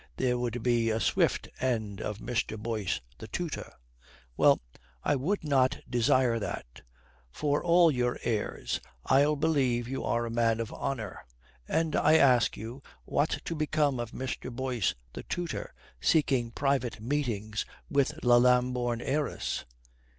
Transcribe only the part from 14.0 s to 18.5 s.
Mr. Boyce the tutor seeking private meetings with the